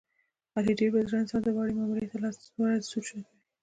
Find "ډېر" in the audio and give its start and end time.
0.79-0.89